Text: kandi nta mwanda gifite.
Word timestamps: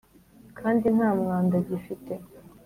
kandi 0.59 0.85
nta 0.95 1.09
mwanda 1.19 1.55
gifite. 1.69 2.13